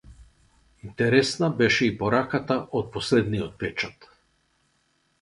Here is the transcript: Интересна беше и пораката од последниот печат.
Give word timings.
Интересна 0.87 1.51
беше 1.59 1.85
и 1.89 1.91
пораката 2.01 2.59
од 2.83 2.91
последниот 2.99 3.57
печат. 3.65 4.13